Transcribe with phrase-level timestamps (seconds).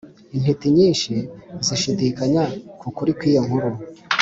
[0.35, 1.13] intiti nyinshi
[1.65, 2.43] zishidikanya
[2.79, 3.69] ku kuri kw’iyo nkuru.